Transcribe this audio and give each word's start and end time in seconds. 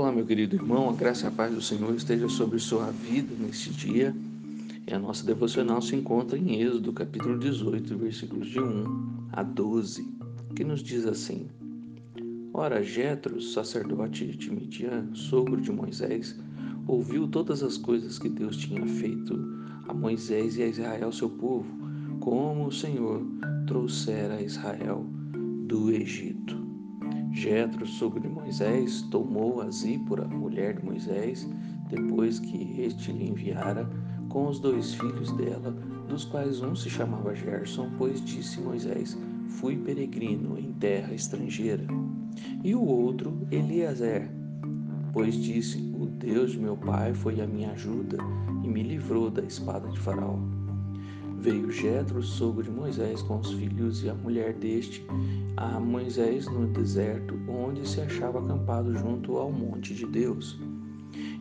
Olá, 0.00 0.10
meu 0.10 0.24
querido 0.24 0.56
irmão, 0.56 0.88
a 0.88 0.94
graça 0.94 1.26
e 1.26 1.28
a 1.28 1.30
paz 1.30 1.54
do 1.54 1.60
Senhor 1.60 1.94
esteja 1.94 2.26
sobre 2.26 2.58
sua 2.58 2.90
vida 2.90 3.34
neste 3.38 3.68
dia. 3.68 4.16
E 4.88 4.94
a 4.94 4.98
nossa 4.98 5.26
devocional 5.26 5.82
se 5.82 5.94
encontra 5.94 6.38
em 6.38 6.58
Êxodo, 6.58 6.90
capítulo 6.90 7.38
18, 7.38 7.98
versículos 7.98 8.48
de 8.48 8.58
1 8.58 9.28
a 9.30 9.42
12, 9.42 10.08
que 10.56 10.64
nos 10.64 10.82
diz 10.82 11.04
assim: 11.04 11.48
Ora, 12.54 12.82
Jetro, 12.82 13.42
sacerdote 13.42 14.24
de 14.24 14.50
Midian, 14.50 15.06
sogro 15.12 15.60
de 15.60 15.70
Moisés, 15.70 16.34
ouviu 16.86 17.28
todas 17.28 17.62
as 17.62 17.76
coisas 17.76 18.18
que 18.18 18.30
Deus 18.30 18.56
tinha 18.56 18.86
feito 18.86 19.38
a 19.86 19.92
Moisés 19.92 20.56
e 20.56 20.62
a 20.62 20.66
Israel, 20.66 21.12
seu 21.12 21.28
povo, 21.28 21.70
como 22.20 22.68
o 22.68 22.72
Senhor 22.72 23.22
trouxera 23.66 24.36
a 24.36 24.42
Israel 24.42 25.04
do 25.66 25.90
Egito. 25.90 26.59
Jetro, 27.32 27.86
sogro 27.86 28.20
de 28.20 28.28
Moisés, 28.28 29.02
tomou 29.02 29.60
a 29.60 29.70
Zípora, 29.70 30.26
mulher 30.26 30.78
de 30.78 30.84
Moisés, 30.84 31.48
depois 31.88 32.40
que 32.40 32.80
este 32.80 33.12
lhe 33.12 33.28
enviara, 33.28 33.88
com 34.28 34.48
os 34.48 34.58
dois 34.58 34.94
filhos 34.94 35.32
dela, 35.32 35.70
dos 36.08 36.24
quais 36.24 36.60
um 36.60 36.74
se 36.74 36.90
chamava 36.90 37.34
Gerson, 37.34 37.90
pois 37.96 38.24
disse 38.24 38.60
Moisés: 38.60 39.16
Fui 39.46 39.76
peregrino 39.76 40.58
em 40.58 40.72
terra 40.74 41.14
estrangeira. 41.14 41.86
E 42.64 42.74
o 42.74 42.82
outro, 42.82 43.46
Eliezer, 43.50 44.30
pois 45.12 45.34
disse: 45.34 45.78
O 45.98 46.06
Deus 46.06 46.52
de 46.52 46.58
meu 46.58 46.76
pai 46.76 47.14
foi 47.14 47.40
a 47.40 47.46
minha 47.46 47.72
ajuda 47.72 48.18
e 48.62 48.68
me 48.68 48.82
livrou 48.82 49.30
da 49.30 49.42
espada 49.42 49.88
de 49.88 49.98
Faraó. 49.98 50.59
Veio 51.40 51.72
Jetro, 51.72 52.22
sogro 52.22 52.62
de 52.62 52.70
Moisés, 52.70 53.22
com 53.22 53.38
os 53.38 53.50
filhos 53.52 54.04
e 54.04 54.10
a 54.10 54.14
mulher 54.14 54.52
deste, 54.52 55.02
a 55.56 55.80
Moisés 55.80 56.46
no 56.46 56.66
deserto, 56.66 57.34
onde 57.48 57.88
se 57.88 57.98
achava 58.02 58.40
acampado 58.40 58.94
junto 58.94 59.38
ao 59.38 59.50
monte 59.50 59.94
de 59.94 60.04
Deus. 60.04 60.60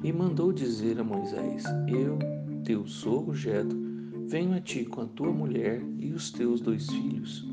E 0.01 0.13
mandou 0.13 0.53
dizer 0.53 0.97
a 1.01 1.03
Moisés: 1.03 1.65
Eu, 1.89 2.17
teu 2.63 2.87
sogro 2.87 3.35
Jetro, 3.35 3.77
venho 4.25 4.55
a 4.55 4.61
ti 4.61 4.85
com 4.85 5.01
a 5.01 5.05
tua 5.05 5.33
mulher 5.33 5.81
e 5.99 6.13
os 6.13 6.31
teus 6.31 6.61
dois 6.61 6.89
filhos. 6.89 7.45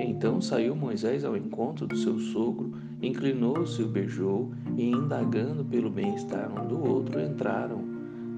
Então 0.00 0.40
saiu 0.40 0.74
Moisés 0.74 1.24
ao 1.24 1.36
encontro 1.36 1.86
do 1.86 1.96
seu 1.96 2.18
sogro, 2.18 2.72
inclinou-se 3.00 3.80
e 3.80 3.84
o 3.84 3.88
beijou, 3.88 4.50
e 4.76 4.90
indagando 4.90 5.64
pelo 5.64 5.88
bem-estar 5.88 6.50
um 6.50 6.66
do 6.66 6.82
outro, 6.84 7.20
entraram 7.20 7.80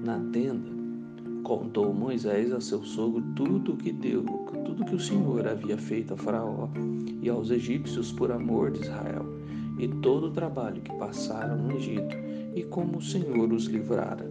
na 0.05 0.19
tenda. 0.31 0.72
Contou 1.43 1.93
Moisés 1.93 2.53
a 2.53 2.61
seu 2.61 2.81
sogro 2.83 3.21
tudo 3.35 3.73
o 3.73 3.77
que 3.77 3.91
deu, 3.91 4.23
tudo 4.65 4.85
que 4.85 4.95
o 4.95 4.99
Senhor 4.99 5.45
havia 5.45 5.77
feito 5.77 6.13
a 6.13 6.17
Faraó 6.17 6.69
e 7.21 7.27
aos 7.27 7.51
egípcios 7.51 8.13
por 8.13 8.31
amor 8.31 8.71
de 8.71 8.79
Israel, 8.79 9.25
e 9.77 9.89
todo 9.89 10.27
o 10.27 10.31
trabalho 10.31 10.81
que 10.81 10.97
passaram 10.97 11.57
no 11.57 11.75
Egito, 11.75 12.15
e 12.55 12.63
como 12.63 12.97
o 12.97 13.01
Senhor 13.01 13.51
os 13.51 13.65
livrara. 13.65 14.25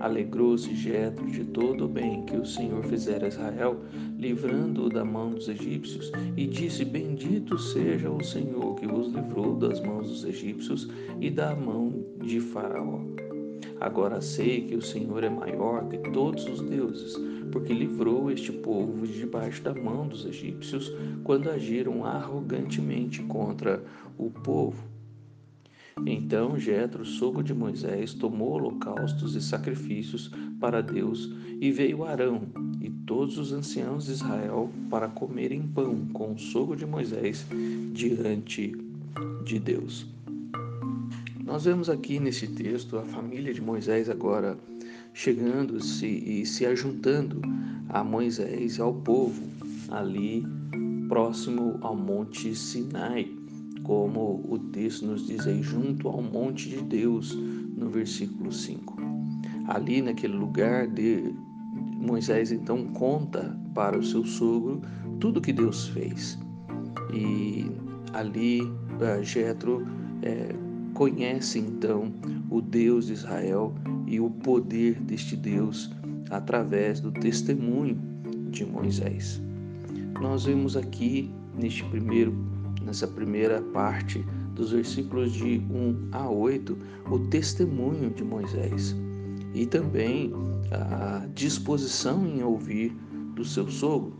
Alegrou-se 0.00 0.74
Jetro 0.74 1.26
de 1.30 1.44
todo 1.44 1.86
o 1.86 1.88
bem 1.88 2.26
que 2.26 2.36
o 2.36 2.44
Senhor 2.44 2.84
fizera 2.84 3.24
a 3.24 3.28
Israel, 3.28 3.80
livrando-o 4.18 4.90
da 4.90 5.02
mão 5.04 5.30
dos 5.30 5.48
egípcios, 5.48 6.12
e 6.36 6.46
disse: 6.46 6.84
Bendito 6.84 7.58
seja 7.58 8.10
o 8.10 8.22
Senhor 8.22 8.74
que 8.74 8.86
vos 8.86 9.08
livrou 9.14 9.56
das 9.56 9.80
mãos 9.80 10.08
dos 10.08 10.24
egípcios 10.24 10.90
e 11.20 11.30
da 11.30 11.56
mão 11.56 12.04
de 12.22 12.38
Faraó. 12.38 13.00
Agora 13.80 14.20
sei 14.20 14.62
que 14.62 14.74
o 14.74 14.82
Senhor 14.82 15.22
é 15.24 15.28
maior 15.28 15.88
que 15.88 15.98
todos 16.10 16.46
os 16.46 16.60
deuses, 16.60 17.14
porque 17.52 17.72
livrou 17.72 18.30
este 18.30 18.52
povo 18.52 19.06
de 19.06 19.18
debaixo 19.18 19.62
da 19.62 19.74
mão 19.74 20.06
dos 20.08 20.24
egípcios 20.24 20.92
quando 21.24 21.50
agiram 21.50 22.04
arrogantemente 22.04 23.22
contra 23.22 23.84
o 24.16 24.30
povo. 24.30 24.96
Então 26.04 26.58
Jetro, 26.58 27.06
sogro 27.06 27.42
de 27.42 27.54
Moisés, 27.54 28.12
tomou 28.12 28.50
holocaustos 28.50 29.34
e 29.34 29.40
sacrifícios 29.40 30.30
para 30.60 30.82
Deus, 30.82 31.32
e 31.58 31.72
veio 31.72 32.04
Arão 32.04 32.42
e 32.82 32.90
todos 32.90 33.38
os 33.38 33.52
anciãos 33.52 34.04
de 34.04 34.12
Israel 34.12 34.70
para 34.90 35.08
comerem 35.08 35.62
pão 35.62 36.06
com 36.12 36.34
o 36.34 36.38
sogro 36.38 36.76
de 36.76 36.84
Moisés 36.84 37.46
diante 37.92 38.76
de 39.44 39.58
Deus. 39.58 40.15
Nós 41.46 41.64
vemos 41.64 41.88
aqui 41.88 42.18
nesse 42.18 42.48
texto 42.48 42.98
a 42.98 43.04
família 43.04 43.54
de 43.54 43.62
Moisés 43.62 44.10
agora 44.10 44.58
chegando-se 45.14 46.04
e 46.04 46.44
se 46.44 46.66
ajuntando 46.66 47.40
a 47.88 48.02
Moisés 48.02 48.78
e 48.78 48.80
ao 48.80 48.92
povo 48.92 49.40
ali 49.88 50.44
próximo 51.08 51.78
ao 51.82 51.94
Monte 51.94 52.52
Sinai, 52.52 53.30
como 53.84 54.44
o 54.48 54.58
texto 54.72 55.06
nos 55.06 55.24
diz 55.24 55.46
aí, 55.46 55.62
junto 55.62 56.08
ao 56.08 56.20
Monte 56.20 56.68
de 56.68 56.82
Deus, 56.82 57.32
no 57.76 57.88
versículo 57.90 58.50
5. 58.50 58.96
Ali 59.68 60.02
naquele 60.02 60.36
lugar 60.36 60.88
de 60.88 61.32
Moisés 61.70 62.50
então 62.50 62.88
conta 62.88 63.56
para 63.72 63.96
o 63.96 64.02
seu 64.02 64.24
sogro 64.24 64.82
tudo 65.20 65.40
que 65.40 65.52
Deus 65.52 65.86
fez. 65.90 66.36
E 67.14 67.70
ali 68.14 68.62
uh, 68.62 69.22
Jetro 69.22 69.86
é, 70.22 70.65
conhece 70.96 71.58
então 71.58 72.10
o 72.50 72.62
Deus 72.62 73.08
de 73.08 73.12
Israel 73.12 73.74
e 74.06 74.18
o 74.18 74.30
poder 74.30 74.98
deste 75.02 75.36
Deus 75.36 75.90
através 76.30 77.00
do 77.00 77.12
testemunho 77.12 77.98
de 78.50 78.64
Moisés. 78.64 79.40
Nós 80.22 80.46
vemos 80.46 80.74
aqui 80.74 81.30
neste 81.54 81.84
primeiro 81.84 82.34
nessa 82.82 83.06
primeira 83.06 83.60
parte 83.60 84.24
dos 84.54 84.70
versículos 84.70 85.32
de 85.32 85.58
1 85.70 86.08
a 86.12 86.30
8 86.30 86.78
o 87.10 87.18
testemunho 87.18 88.08
de 88.10 88.24
Moisés 88.24 88.96
e 89.52 89.66
também 89.66 90.32
a 90.70 91.26
disposição 91.34 92.26
em 92.26 92.42
ouvir 92.42 92.96
do 93.34 93.44
seu 93.44 93.68
sogro. 93.68 94.14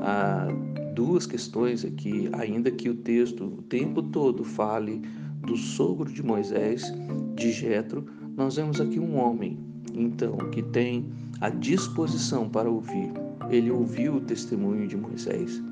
Há 0.00 0.46
duas 0.94 1.26
questões 1.26 1.84
aqui, 1.84 2.28
ainda 2.34 2.70
que 2.70 2.88
o 2.88 2.94
texto 2.94 3.46
o 3.46 3.62
tempo 3.62 4.00
todo 4.00 4.44
fale 4.44 5.02
do 5.46 5.56
sogro 5.56 6.10
de 6.12 6.22
Moisés, 6.22 6.92
de 7.34 7.52
Jetro, 7.52 8.04
nós 8.36 8.56
vemos 8.56 8.80
aqui 8.80 8.98
um 8.98 9.16
homem, 9.16 9.58
então, 9.94 10.36
que 10.50 10.62
tem 10.62 11.06
a 11.40 11.50
disposição 11.50 12.48
para 12.48 12.68
ouvir. 12.68 13.12
Ele 13.50 13.70
ouviu 13.70 14.16
o 14.16 14.20
testemunho 14.20 14.86
de 14.86 14.96
Moisés. 14.96 15.62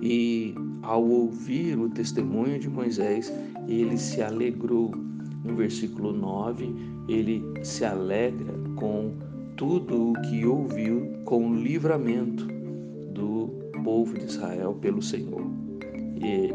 E 0.00 0.54
ao 0.82 1.06
ouvir 1.06 1.78
o 1.78 1.88
testemunho 1.88 2.58
de 2.58 2.68
Moisés, 2.68 3.32
ele 3.68 3.96
se 3.96 4.22
alegrou. 4.22 4.92
No 5.44 5.54
versículo 5.54 6.12
9, 6.12 6.74
ele 7.08 7.42
se 7.62 7.84
alegra 7.84 8.52
com 8.74 9.12
tudo 9.56 10.10
o 10.10 10.12
que 10.22 10.44
ouviu, 10.44 11.08
com 11.24 11.50
o 11.50 11.54
livramento 11.54 12.46
do 13.12 13.48
povo 13.84 14.14
de 14.14 14.24
Israel 14.24 14.74
pelo 14.74 15.00
Senhor. 15.00 15.46
E, 16.20 16.52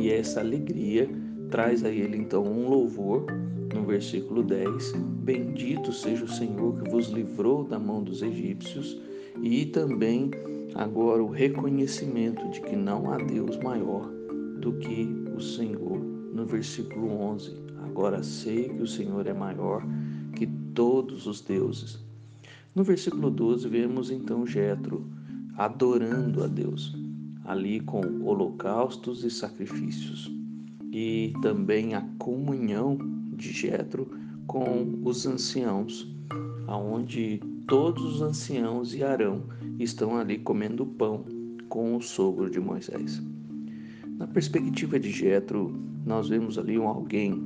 e 0.00 0.10
essa 0.10 0.40
alegria 0.40 1.08
traz 1.50 1.84
a 1.84 1.90
ele 1.90 2.16
então 2.16 2.44
um 2.44 2.68
louvor 2.68 3.26
no 3.74 3.84
versículo 3.84 4.42
10: 4.42 4.92
Bendito 5.22 5.92
seja 5.92 6.24
o 6.24 6.28
Senhor 6.28 6.80
que 6.80 6.90
vos 6.90 7.08
livrou 7.08 7.64
da 7.64 7.78
mão 7.78 8.02
dos 8.02 8.22
egípcios, 8.22 9.00
e 9.42 9.66
também 9.66 10.30
agora 10.74 11.22
o 11.22 11.28
reconhecimento 11.28 12.48
de 12.50 12.60
que 12.60 12.76
não 12.76 13.12
há 13.12 13.16
Deus 13.18 13.56
maior 13.58 14.08
do 14.60 14.72
que 14.74 15.08
o 15.36 15.40
Senhor. 15.40 15.98
No 16.32 16.46
versículo 16.46 17.10
11: 17.20 17.52
Agora 17.82 18.22
sei 18.22 18.68
que 18.68 18.82
o 18.82 18.86
Senhor 18.86 19.26
é 19.26 19.34
maior 19.34 19.82
que 20.36 20.46
todos 20.74 21.26
os 21.26 21.40
deuses. 21.40 21.98
No 22.74 22.84
versículo 22.84 23.30
12 23.30 23.68
vemos 23.68 24.10
então 24.10 24.46
Jetro 24.46 25.04
adorando 25.56 26.44
a 26.44 26.46
Deus, 26.46 26.96
ali 27.44 27.80
com 27.80 28.00
holocaustos 28.24 29.24
e 29.24 29.30
sacrifícios 29.30 30.39
e 30.92 31.32
também 31.40 31.94
a 31.94 32.02
comunhão 32.18 32.98
de 33.36 33.52
Jetro 33.52 34.10
com 34.46 34.98
os 35.04 35.26
anciãos, 35.26 36.12
aonde 36.66 37.40
todos 37.66 38.04
os 38.04 38.22
anciãos 38.22 38.94
e 38.94 39.04
Arão 39.04 39.44
estão 39.78 40.16
ali 40.16 40.38
comendo 40.38 40.84
pão 40.84 41.24
com 41.68 41.96
o 41.96 42.02
sogro 42.02 42.50
de 42.50 42.58
Moisés. 42.58 43.22
Na 44.18 44.26
perspectiva 44.26 44.98
de 44.98 45.10
Jetro, 45.10 45.72
nós 46.04 46.28
vemos 46.28 46.58
ali 46.58 46.78
um 46.78 46.88
alguém 46.88 47.40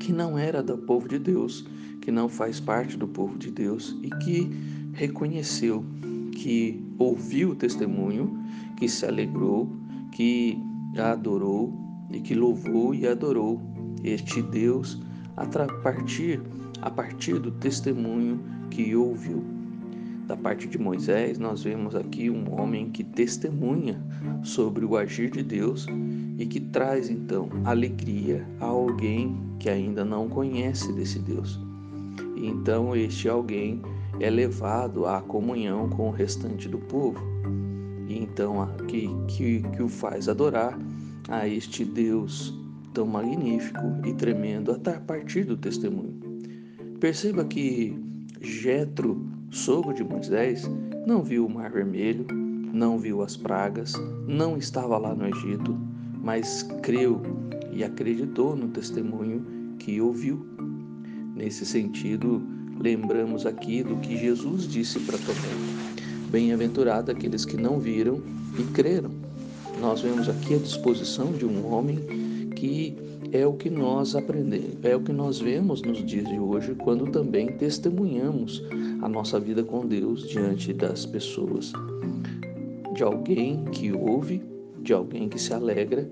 que 0.00 0.12
não 0.12 0.38
era 0.38 0.62
do 0.62 0.78
povo 0.78 1.06
de 1.08 1.18
Deus, 1.18 1.66
que 2.00 2.10
não 2.10 2.28
faz 2.28 2.58
parte 2.58 2.96
do 2.96 3.06
povo 3.06 3.38
de 3.38 3.50
Deus 3.50 3.96
e 4.02 4.10
que 4.24 4.50
reconheceu, 4.94 5.84
que 6.32 6.82
ouviu 6.98 7.50
o 7.50 7.54
testemunho, 7.54 8.36
que 8.76 8.88
se 8.88 9.04
alegrou, 9.04 9.70
que 10.12 10.58
adorou 10.96 11.87
e 12.10 12.20
que 12.20 12.34
louvou 12.34 12.94
e 12.94 13.06
adorou 13.06 13.60
este 14.02 14.40
Deus 14.42 15.00
a 15.36 15.46
partir, 15.82 16.40
a 16.82 16.90
partir 16.90 17.38
do 17.38 17.50
testemunho 17.50 18.40
que 18.70 18.94
ouviu. 18.94 19.44
da 20.26 20.36
parte 20.36 20.68
de 20.68 20.78
Moisés, 20.78 21.38
nós 21.38 21.62
vemos 21.62 21.94
aqui 21.94 22.28
um 22.28 22.60
homem 22.60 22.90
que 22.90 23.02
testemunha 23.02 23.98
sobre 24.42 24.84
o 24.84 24.94
agir 24.94 25.30
de 25.30 25.42
Deus 25.42 25.86
e 26.36 26.44
que 26.44 26.60
traz 26.60 27.08
então 27.08 27.48
alegria 27.64 28.46
a 28.60 28.66
alguém 28.66 29.40
que 29.58 29.70
ainda 29.70 30.04
não 30.04 30.28
conhece 30.28 30.92
desse 30.92 31.18
Deus. 31.18 31.58
E 32.36 32.46
então 32.46 32.94
este 32.94 33.26
alguém 33.26 33.80
é 34.20 34.28
levado 34.28 35.06
à 35.06 35.22
comunhão 35.22 35.88
com 35.88 36.08
o 36.08 36.12
restante 36.12 36.68
do 36.68 36.78
povo. 36.78 37.20
E 38.06 38.18
então 38.18 38.68
que, 38.86 39.08
que, 39.28 39.62
que 39.62 39.82
o 39.82 39.88
faz 39.88 40.28
adorar 40.28 40.78
a 41.28 41.46
este 41.46 41.84
Deus 41.84 42.54
tão 42.92 43.06
magnífico 43.06 43.84
e 44.04 44.12
tremendo 44.14 44.72
a 44.72 45.00
partir 45.00 45.44
do 45.44 45.56
testemunho. 45.56 46.18
Perceba 46.98 47.44
que 47.44 47.96
Jetro, 48.40 49.24
sogro 49.50 49.94
de 49.94 50.02
Moisés, 50.02 50.68
não 51.06 51.22
viu 51.22 51.46
o 51.46 51.50
Mar 51.50 51.70
Vermelho, 51.70 52.26
não 52.72 52.98
viu 52.98 53.22
as 53.22 53.36
pragas, 53.36 53.92
não 54.26 54.56
estava 54.56 54.98
lá 54.98 55.14
no 55.14 55.26
Egito, 55.26 55.78
mas 56.22 56.62
creu 56.82 57.22
e 57.72 57.84
acreditou 57.84 58.56
no 58.56 58.68
testemunho 58.68 59.44
que 59.78 60.00
ouviu. 60.00 60.44
Nesse 61.36 61.64
sentido, 61.64 62.42
lembramos 62.80 63.46
aqui 63.46 63.82
do 63.82 63.96
que 63.96 64.16
Jesus 64.16 64.66
disse 64.66 64.98
para 65.00 65.18
Tomé: 65.18 65.98
Bem-aventurado 66.30 67.10
aqueles 67.10 67.44
que 67.44 67.56
não 67.56 67.78
viram 67.78 68.20
e 68.58 68.64
creram. 68.72 69.27
Nós 69.80 70.00
vemos 70.00 70.28
aqui 70.28 70.54
a 70.54 70.58
disposição 70.58 71.32
de 71.32 71.46
um 71.46 71.72
homem 71.72 71.98
que 72.56 72.96
é 73.30 73.46
o 73.46 73.52
que 73.52 73.70
nós 73.70 74.16
aprendemos, 74.16 74.76
é 74.82 74.96
o 74.96 75.00
que 75.00 75.12
nós 75.12 75.38
vemos 75.38 75.82
nos 75.82 76.04
dias 76.04 76.28
de 76.28 76.38
hoje 76.38 76.74
quando 76.74 77.06
também 77.12 77.46
testemunhamos 77.46 78.64
a 79.00 79.08
nossa 79.08 79.38
vida 79.38 79.62
com 79.62 79.86
Deus 79.86 80.28
diante 80.28 80.72
das 80.72 81.06
pessoas. 81.06 81.72
De 82.92 83.04
alguém 83.04 83.64
que 83.66 83.92
ouve, 83.92 84.42
de 84.80 84.92
alguém 84.92 85.28
que 85.28 85.40
se 85.40 85.54
alegra 85.54 86.10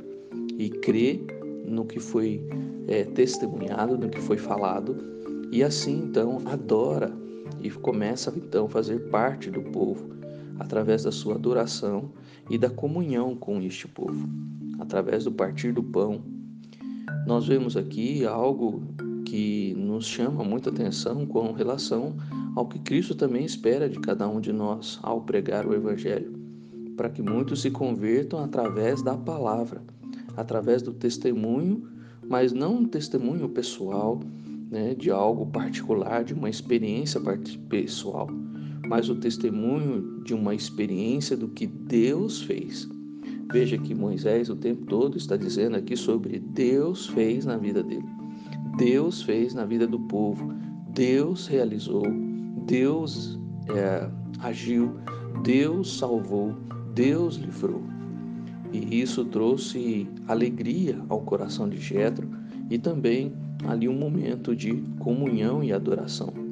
e 0.56 0.70
crê 0.70 1.20
no 1.66 1.84
que 1.84 1.98
foi 1.98 2.40
é, 2.86 3.02
testemunhado, 3.02 3.98
no 3.98 4.08
que 4.08 4.20
foi 4.20 4.36
falado, 4.36 4.96
e 5.50 5.64
assim 5.64 6.04
então 6.04 6.40
adora 6.46 7.12
e 7.60 7.68
começa 7.70 8.32
então 8.36 8.66
a 8.66 8.68
fazer 8.68 9.00
parte 9.10 9.50
do 9.50 9.60
povo 9.62 10.16
através 10.58 11.04
da 11.04 11.12
sua 11.12 11.34
adoração 11.34 12.10
e 12.48 12.56
da 12.56 12.70
comunhão 12.70 13.34
com 13.34 13.60
este 13.60 13.86
povo, 13.88 14.28
através 14.78 15.24
do 15.24 15.32
partir 15.32 15.72
do 15.72 15.82
pão, 15.82 16.22
nós 17.26 17.46
vemos 17.46 17.76
aqui 17.76 18.24
algo 18.24 18.82
que 19.24 19.74
nos 19.76 20.06
chama 20.06 20.44
muita 20.44 20.70
atenção 20.70 21.26
com 21.26 21.52
relação 21.52 22.14
ao 22.54 22.66
que 22.66 22.78
Cristo 22.78 23.14
também 23.14 23.44
espera 23.44 23.88
de 23.88 23.98
cada 23.98 24.28
um 24.28 24.40
de 24.40 24.52
nós 24.52 24.98
ao 25.02 25.20
pregar 25.20 25.66
o 25.66 25.74
Evangelho, 25.74 26.32
para 26.96 27.10
que 27.10 27.20
muitos 27.20 27.60
se 27.60 27.70
convertam 27.70 28.42
através 28.42 29.02
da 29.02 29.16
palavra, 29.16 29.82
através 30.36 30.82
do 30.82 30.92
testemunho, 30.92 31.86
mas 32.28 32.52
não 32.52 32.76
um 32.76 32.84
testemunho 32.86 33.48
pessoal, 33.48 34.20
né, 34.70 34.94
de 34.94 35.10
algo 35.10 35.46
particular, 35.46 36.24
de 36.24 36.34
uma 36.34 36.48
experiência 36.48 37.20
pessoal, 37.68 38.28
mas 38.88 39.08
o 39.08 39.16
testemunho 39.16 40.22
de 40.24 40.34
uma 40.34 40.54
experiência 40.54 41.36
do 41.36 41.48
que 41.48 41.66
Deus 41.66 42.42
fez. 42.42 42.88
Veja 43.52 43.78
que 43.78 43.94
Moisés 43.94 44.50
o 44.50 44.56
tempo 44.56 44.84
todo 44.86 45.16
está 45.16 45.36
dizendo 45.36 45.76
aqui 45.76 45.96
sobre 45.96 46.38
Deus 46.38 47.06
fez 47.06 47.44
na 47.44 47.56
vida 47.56 47.82
dele. 47.82 48.04
Deus 48.76 49.22
fez 49.22 49.54
na 49.54 49.64
vida 49.64 49.86
do 49.86 50.00
povo. 50.00 50.52
Deus 50.92 51.46
realizou. 51.46 52.02
Deus 52.66 53.38
é, 53.68 54.08
agiu. 54.40 54.96
Deus 55.42 55.96
salvou. 55.98 56.54
Deus 56.94 57.36
livrou. 57.36 57.82
E 58.72 59.00
isso 59.00 59.24
trouxe 59.24 60.08
alegria 60.26 61.00
ao 61.08 61.20
coração 61.20 61.68
de 61.68 61.78
Jetro 61.78 62.28
e 62.68 62.78
também 62.78 63.32
ali 63.64 63.88
um 63.88 63.96
momento 63.96 64.54
de 64.54 64.72
comunhão 64.98 65.62
e 65.62 65.72
adoração. 65.72 66.45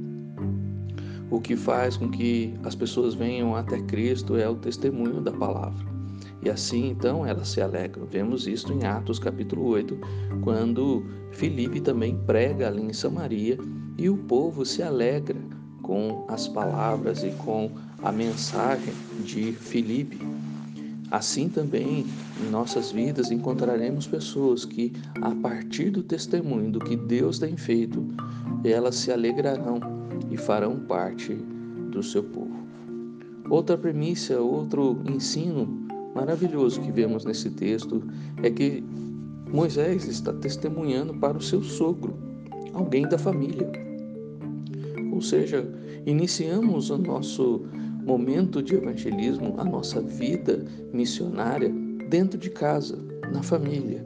O 1.34 1.40
que 1.40 1.56
faz 1.56 1.96
com 1.96 2.08
que 2.08 2.54
as 2.62 2.76
pessoas 2.76 3.12
venham 3.12 3.56
até 3.56 3.80
Cristo 3.82 4.36
é 4.36 4.48
o 4.48 4.54
testemunho 4.54 5.20
da 5.20 5.32
palavra. 5.32 5.84
E 6.40 6.48
assim 6.48 6.90
então 6.90 7.26
elas 7.26 7.48
se 7.48 7.60
alegram. 7.60 8.06
Vemos 8.06 8.46
isto 8.46 8.72
em 8.72 8.84
Atos 8.84 9.18
capítulo 9.18 9.66
8, 9.66 9.98
quando 10.42 11.04
Filipe 11.32 11.80
também 11.80 12.16
prega 12.24 12.68
ali 12.68 12.82
em 12.82 12.92
Samaria 12.92 13.58
e 13.98 14.08
o 14.08 14.16
povo 14.16 14.64
se 14.64 14.80
alegra 14.80 15.40
com 15.82 16.24
as 16.28 16.46
palavras 16.46 17.24
e 17.24 17.32
com 17.32 17.68
a 18.00 18.12
mensagem 18.12 18.94
de 19.24 19.50
Filipe. 19.54 20.20
Assim 21.10 21.48
também 21.48 22.06
em 22.46 22.48
nossas 22.48 22.92
vidas 22.92 23.32
encontraremos 23.32 24.06
pessoas 24.06 24.64
que, 24.64 24.92
a 25.20 25.34
partir 25.34 25.90
do 25.90 26.04
testemunho 26.04 26.70
do 26.70 26.78
que 26.78 26.96
Deus 26.96 27.40
tem 27.40 27.56
feito, 27.56 28.06
elas 28.62 28.94
se 28.94 29.10
alegrarão 29.10 29.93
e 30.30 30.36
farão 30.36 30.78
parte 30.80 31.34
do 31.90 32.02
seu 32.02 32.22
povo. 32.22 32.64
Outra 33.48 33.76
premissa, 33.76 34.40
outro 34.40 35.00
ensino 35.06 35.66
maravilhoso 36.14 36.80
que 36.80 36.90
vemos 36.90 37.24
nesse 37.24 37.50
texto 37.50 38.02
é 38.42 38.50
que 38.50 38.82
Moisés 39.52 40.06
está 40.08 40.32
testemunhando 40.32 41.14
para 41.14 41.36
o 41.36 41.42
seu 41.42 41.62
sogro, 41.62 42.14
alguém 42.72 43.06
da 43.06 43.18
família. 43.18 43.70
Ou 45.12 45.20
seja, 45.20 45.64
iniciamos 46.06 46.90
o 46.90 46.98
nosso 46.98 47.62
momento 48.04 48.62
de 48.62 48.74
evangelismo, 48.74 49.54
a 49.58 49.64
nossa 49.64 50.00
vida 50.00 50.64
missionária 50.92 51.72
dentro 52.08 52.38
de 52.38 52.50
casa, 52.50 52.98
na 53.32 53.42
família. 53.42 54.04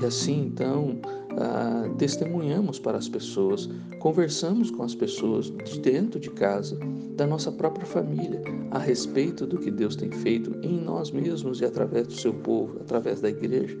E 0.00 0.04
assim, 0.04 0.46
então, 0.46 1.00
ah, 1.38 1.88
testemunhamos 1.98 2.78
para 2.78 2.98
as 2.98 3.08
pessoas, 3.08 3.68
conversamos 3.98 4.70
com 4.70 4.82
as 4.82 4.94
pessoas 4.94 5.52
de 5.64 5.80
dentro 5.80 6.18
de 6.18 6.30
casa, 6.30 6.78
da 7.16 7.26
nossa 7.26 7.52
própria 7.52 7.86
família, 7.86 8.42
a 8.70 8.78
respeito 8.78 9.46
do 9.46 9.58
que 9.58 9.70
Deus 9.70 9.96
tem 9.96 10.10
feito 10.10 10.54
em 10.62 10.80
nós 10.80 11.10
mesmos 11.10 11.60
e 11.60 11.64
através 11.64 12.06
do 12.06 12.14
seu 12.14 12.32
povo, 12.32 12.78
através 12.80 13.20
da 13.20 13.28
igreja. 13.28 13.76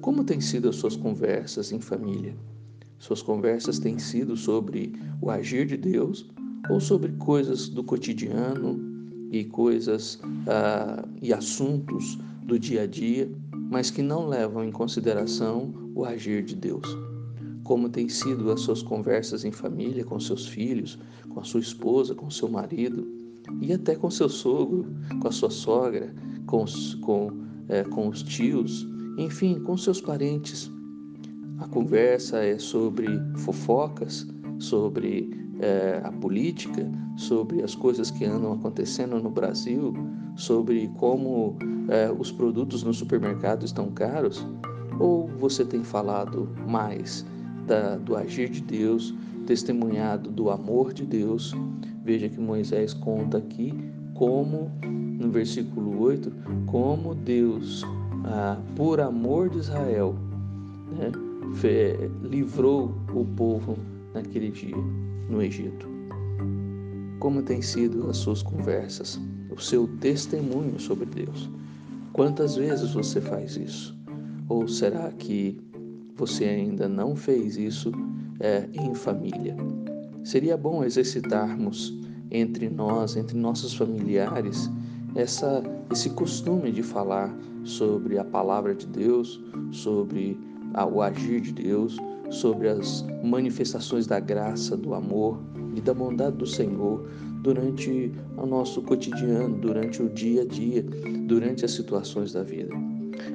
Como 0.00 0.24
têm 0.24 0.40
sido 0.40 0.68
as 0.68 0.76
suas 0.76 0.96
conversas 0.96 1.70
em 1.72 1.80
família? 1.80 2.34
Suas 2.98 3.22
conversas 3.22 3.78
têm 3.78 3.98
sido 3.98 4.36
sobre 4.36 4.92
o 5.20 5.30
agir 5.30 5.66
de 5.66 5.76
Deus 5.76 6.28
ou 6.70 6.80
sobre 6.80 7.12
coisas 7.12 7.68
do 7.68 7.82
cotidiano 7.82 8.80
e 9.30 9.44
coisas 9.44 10.20
ah, 10.46 11.04
e 11.20 11.32
assuntos 11.32 12.18
do 12.52 12.58
dia 12.58 12.82
a 12.82 12.86
dia, 12.86 13.32
mas 13.70 13.90
que 13.90 14.02
não 14.02 14.28
levam 14.28 14.62
em 14.62 14.70
consideração 14.70 15.72
o 15.94 16.04
agir 16.04 16.44
de 16.44 16.54
Deus? 16.54 16.86
Como 17.64 17.88
têm 17.88 18.10
sido 18.10 18.52
as 18.52 18.60
suas 18.60 18.82
conversas 18.82 19.42
em 19.42 19.50
família, 19.50 20.04
com 20.04 20.20
seus 20.20 20.46
filhos, 20.46 20.98
com 21.30 21.40
a 21.40 21.44
sua 21.44 21.60
esposa, 21.60 22.14
com 22.14 22.28
seu 22.28 22.50
marido 22.50 23.10
e 23.62 23.72
até 23.72 23.94
com 23.94 24.10
seu 24.10 24.28
sogro, 24.28 24.84
com 25.18 25.28
a 25.28 25.32
sua 25.32 25.48
sogra, 25.48 26.14
com 26.44 26.64
os, 26.64 26.94
com, 26.96 27.30
é, 27.70 27.84
com 27.84 28.08
os 28.08 28.22
tios, 28.22 28.86
enfim, 29.16 29.58
com 29.60 29.74
seus 29.78 29.98
parentes. 29.98 30.70
A 31.58 31.66
conversa 31.68 32.44
é 32.44 32.58
sobre 32.58 33.06
fofocas, 33.38 34.26
sobre 34.58 35.30
é, 35.62 36.00
a 36.02 36.10
política, 36.10 36.90
sobre 37.16 37.62
as 37.62 37.74
coisas 37.74 38.10
que 38.10 38.24
andam 38.24 38.52
acontecendo 38.52 39.18
no 39.20 39.30
Brasil, 39.30 39.94
sobre 40.34 40.88
como 40.98 41.56
é, 41.88 42.10
os 42.10 42.32
produtos 42.32 42.82
no 42.82 42.92
supermercado 42.92 43.64
estão 43.64 43.90
caros? 43.92 44.44
Ou 44.98 45.28
você 45.38 45.64
tem 45.64 45.84
falado 45.84 46.48
mais 46.66 47.24
da, 47.66 47.96
do 47.96 48.16
agir 48.16 48.50
de 48.50 48.60
Deus, 48.60 49.14
testemunhado 49.46 50.30
do 50.30 50.50
amor 50.50 50.92
de 50.92 51.06
Deus? 51.06 51.54
Veja 52.04 52.28
que 52.28 52.40
Moisés 52.40 52.92
conta 52.92 53.38
aqui 53.38 53.72
como, 54.14 54.70
no 54.82 55.30
versículo 55.30 56.00
8, 56.02 56.32
como 56.66 57.14
Deus, 57.14 57.84
ah, 58.24 58.58
por 58.74 59.00
amor 59.00 59.48
de 59.48 59.58
Israel, 59.58 60.16
né, 60.96 61.12
livrou 62.22 62.92
o 63.14 63.24
povo 63.24 63.76
naquele 64.12 64.50
dia 64.50 64.76
no 65.28 65.42
Egito. 65.42 65.88
Como 67.18 67.42
têm 67.42 67.62
sido 67.62 68.08
as 68.10 68.16
suas 68.16 68.42
conversas, 68.42 69.20
o 69.50 69.60
seu 69.60 69.86
testemunho 69.98 70.78
sobre 70.80 71.06
Deus? 71.06 71.48
Quantas 72.12 72.56
vezes 72.56 72.92
você 72.92 73.20
faz 73.20 73.56
isso? 73.56 73.96
Ou 74.48 74.66
será 74.68 75.10
que 75.12 75.60
você 76.16 76.44
ainda 76.44 76.88
não 76.88 77.16
fez 77.16 77.56
isso 77.56 77.92
é, 78.40 78.68
em 78.72 78.94
família? 78.94 79.56
Seria 80.24 80.56
bom 80.56 80.84
exercitarmos 80.84 81.96
entre 82.30 82.68
nós, 82.68 83.16
entre 83.16 83.36
nossos 83.38 83.74
familiares, 83.74 84.70
essa, 85.14 85.62
esse 85.90 86.10
costume 86.10 86.72
de 86.72 86.82
falar 86.82 87.34
sobre 87.64 88.18
a 88.18 88.24
palavra 88.24 88.74
de 88.74 88.86
Deus, 88.86 89.42
sobre 89.70 90.38
o 90.74 91.02
agir 91.02 91.40
de 91.40 91.52
Deus, 91.52 91.96
sobre 92.30 92.68
as 92.68 93.04
manifestações 93.22 94.06
da 94.06 94.18
graça, 94.18 94.76
do 94.76 94.94
amor 94.94 95.38
e 95.74 95.80
da 95.80 95.92
bondade 95.92 96.36
do 96.36 96.46
Senhor 96.46 97.06
durante 97.42 98.12
o 98.36 98.46
nosso 98.46 98.80
cotidiano, 98.82 99.58
durante 99.58 100.02
o 100.02 100.08
dia 100.08 100.42
a 100.42 100.44
dia, 100.46 100.82
durante 101.26 101.64
as 101.64 101.72
situações 101.72 102.32
da 102.32 102.42
vida. 102.42 102.72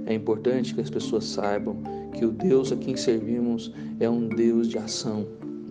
É 0.06 0.13
importante 0.13 0.74
que 0.74 0.82
as 0.82 0.89
pessoas 0.89 1.25
saibam 1.25 1.77
que 2.13 2.25
o 2.25 2.32
Deus 2.32 2.72
a 2.72 2.77
quem 2.77 2.96
servimos 2.96 3.72
é 4.00 4.10
um 4.10 4.27
Deus 4.27 4.67
de 4.67 4.77
ação, 4.77 5.27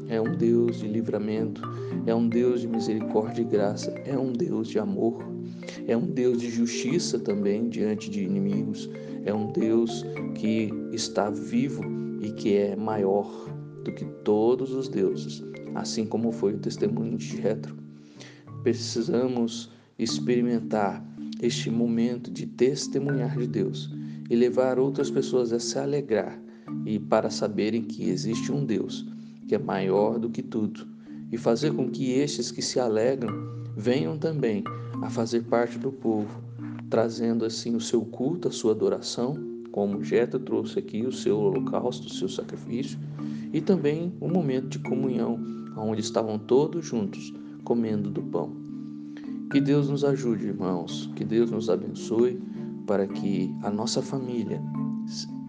é 0.09 0.21
um 0.21 0.37
Deus 0.37 0.79
de 0.79 0.87
livramento, 0.87 1.61
é 2.07 2.15
um 2.15 2.29
Deus 2.29 2.61
de 2.61 2.69
misericórdia 2.69 3.43
e 3.43 3.45
graça, 3.45 3.91
é 4.05 4.17
um 4.17 4.33
Deus 4.33 4.69
de 4.69 4.79
amor, 4.79 5.25
é 5.89 5.97
um 5.97 6.07
Deus 6.07 6.41
de 6.41 6.51
justiça 6.51 7.19
também 7.19 7.69
diante 7.69 8.11
de 8.11 8.23
inimigos, 8.23 8.89
é 9.27 9.35
um 9.35 9.53
Deus 9.53 10.05
que 10.35 10.73
está 10.93 11.29
vivo 11.29 11.83
e 12.21 12.31
que 12.31 12.55
é 12.57 12.77
maior 12.77 13.29
do 13.85 13.93
que 13.93 14.05
todos 14.25 14.73
os 14.73 14.89
deuses, 14.89 15.43
assim 15.75 16.07
como 16.07 16.33
foi 16.33 16.55
o 16.55 16.59
testemunho 16.59 17.19
de 17.19 17.37
Jetro. 17.37 17.77
Precisamos 18.63 19.71
experimentar 19.99 21.05
este 21.43 21.71
momento 21.71 22.31
de 22.31 22.47
testemunhar 22.47 23.37
de 23.37 23.47
Deus 23.47 23.91
e 24.31 24.35
levar 24.35 24.79
outras 24.79 25.11
pessoas 25.11 25.53
a 25.53 25.61
se 25.61 25.79
alegrar 25.79 26.41
e 26.85 26.99
para 26.99 27.29
saberem 27.29 27.83
que 27.83 28.09
existe 28.09 28.51
um 28.51 28.65
Deus 28.65 29.07
que 29.47 29.55
é 29.55 29.59
maior 29.59 30.19
do 30.19 30.31
que 30.31 30.43
tudo 30.43 30.87
e 31.31 31.37
fazer 31.37 31.73
com 31.73 31.91
que 31.91 32.13
estes 32.13 32.51
que 32.51 32.63
se 32.63 32.81
alegram 32.81 33.33
venham 33.77 34.17
também 34.17 34.65
a 35.03 35.11
fazer 35.11 35.43
parte 35.43 35.79
do 35.79 35.93
povo, 35.93 36.46
trazendo 36.89 37.45
assim 37.45 37.75
o 37.75 37.81
seu 37.81 38.03
culto, 38.03 38.49
a 38.49 38.53
sua 38.53 38.73
adoração, 38.73 39.35
como 39.73 40.03
Jeta 40.03 40.39
trouxe 40.39 40.79
aqui 40.79 41.05
o 41.05 41.13
seu 41.13 41.39
holocausto, 41.39 42.07
o 42.07 42.11
seu 42.11 42.29
sacrifício, 42.29 42.99
e 43.53 43.61
também 43.61 44.13
o 44.21 44.27
um 44.27 44.33
momento 44.33 44.69
de 44.69 44.79
comunhão, 44.79 45.39
onde 45.77 46.01
estavam 46.01 46.39
todos 46.39 46.85
juntos 46.85 47.35
comendo 47.65 48.11
do 48.11 48.23
pão. 48.23 48.53
Que 49.51 49.61
Deus 49.61 49.89
nos 49.89 50.05
ajude, 50.05 50.47
irmãos, 50.47 51.11
que 51.15 51.25
Deus 51.25 51.51
nos 51.51 51.69
abençoe 51.69 52.41
para 52.87 53.07
que 53.07 53.55
a 53.63 53.71
nossa 53.71 54.01
família 54.01 54.63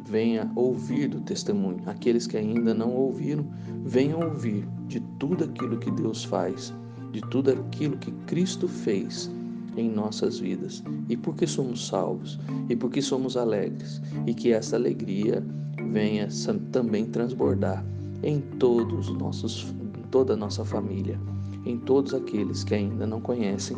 venha 0.05 0.51
ouvir 0.55 1.07
do 1.07 1.21
testemunho. 1.21 1.81
Aqueles 1.85 2.27
que 2.27 2.37
ainda 2.37 2.73
não 2.73 2.93
ouviram, 2.93 3.45
venham 3.85 4.21
ouvir 4.21 4.67
de 4.87 4.99
tudo 5.19 5.43
aquilo 5.45 5.77
que 5.77 5.91
Deus 5.91 6.23
faz, 6.23 6.73
de 7.11 7.21
tudo 7.29 7.51
aquilo 7.51 7.97
que 7.97 8.11
Cristo 8.25 8.67
fez 8.67 9.31
em 9.77 9.89
nossas 9.89 10.39
vidas 10.39 10.83
e 11.07 11.15
porque 11.15 11.47
somos 11.47 11.87
salvos 11.87 12.39
e 12.69 12.75
porque 12.75 13.01
somos 13.01 13.37
alegres 13.37 14.01
e 14.25 14.33
que 14.33 14.51
essa 14.51 14.75
alegria 14.75 15.43
venha 15.91 16.27
também 16.71 17.05
transbordar 17.05 17.85
em 18.23 18.41
todos 18.41 19.09
os 19.09 19.17
nossos 19.17 19.73
toda 20.11 20.33
a 20.33 20.37
nossa 20.37 20.65
família 20.65 21.19
em 21.67 21.77
todos 21.77 22.13
aqueles 22.13 22.63
que 22.63 22.73
ainda 22.73 23.05
não 23.05 23.19
conhecem 23.19 23.77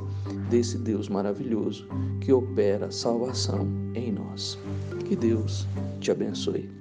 desse 0.49 0.77
Deus 0.77 1.09
maravilhoso 1.09 1.87
que 2.21 2.31
opera 2.31 2.91
salvação 2.91 3.67
em 3.95 4.11
nós. 4.11 4.59
Que 5.05 5.15
Deus 5.15 5.67
te 5.99 6.11
abençoe. 6.11 6.78